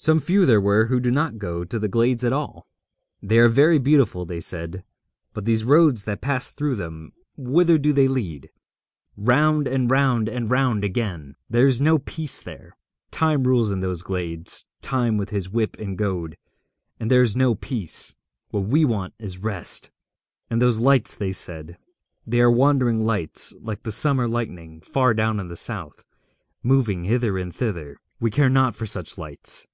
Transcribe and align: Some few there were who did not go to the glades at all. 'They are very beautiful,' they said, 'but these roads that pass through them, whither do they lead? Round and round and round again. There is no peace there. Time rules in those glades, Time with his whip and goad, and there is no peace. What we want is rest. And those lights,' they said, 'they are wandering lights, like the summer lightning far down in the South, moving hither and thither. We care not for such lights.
Some 0.00 0.20
few 0.20 0.46
there 0.46 0.60
were 0.60 0.86
who 0.86 1.00
did 1.00 1.12
not 1.14 1.38
go 1.38 1.64
to 1.64 1.76
the 1.76 1.88
glades 1.88 2.22
at 2.22 2.32
all. 2.32 2.68
'They 3.20 3.36
are 3.40 3.48
very 3.48 3.78
beautiful,' 3.80 4.24
they 4.24 4.38
said, 4.38 4.84
'but 5.34 5.44
these 5.44 5.64
roads 5.64 6.04
that 6.04 6.20
pass 6.20 6.52
through 6.52 6.76
them, 6.76 7.12
whither 7.36 7.78
do 7.78 7.92
they 7.92 8.06
lead? 8.06 8.48
Round 9.16 9.66
and 9.66 9.90
round 9.90 10.28
and 10.28 10.48
round 10.48 10.84
again. 10.84 11.34
There 11.50 11.66
is 11.66 11.80
no 11.80 11.98
peace 11.98 12.40
there. 12.40 12.76
Time 13.10 13.42
rules 13.42 13.72
in 13.72 13.80
those 13.80 14.02
glades, 14.02 14.64
Time 14.82 15.16
with 15.16 15.30
his 15.30 15.50
whip 15.50 15.76
and 15.80 15.98
goad, 15.98 16.36
and 17.00 17.10
there 17.10 17.20
is 17.22 17.34
no 17.34 17.56
peace. 17.56 18.14
What 18.50 18.66
we 18.68 18.84
want 18.84 19.14
is 19.18 19.38
rest. 19.38 19.90
And 20.48 20.62
those 20.62 20.78
lights,' 20.78 21.16
they 21.16 21.32
said, 21.32 21.76
'they 22.24 22.40
are 22.42 22.52
wandering 22.52 23.04
lights, 23.04 23.52
like 23.58 23.82
the 23.82 23.90
summer 23.90 24.28
lightning 24.28 24.80
far 24.80 25.12
down 25.12 25.40
in 25.40 25.48
the 25.48 25.56
South, 25.56 26.04
moving 26.62 27.02
hither 27.02 27.36
and 27.36 27.52
thither. 27.52 27.98
We 28.20 28.30
care 28.30 28.48
not 28.48 28.76
for 28.76 28.86
such 28.86 29.18
lights. 29.18 29.66